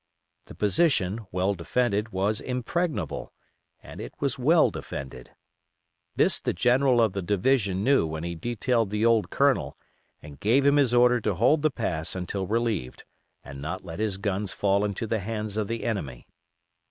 [0.45, 3.31] The position, well defended, was impregnable,
[3.83, 5.29] and it was well defended.
[6.15, 9.77] This the general of the division knew when he detailed the old Colonel
[10.19, 13.03] and gave him his order to hold the pass until relieved,
[13.43, 16.25] and not let his guns fall into the hands of the enemy.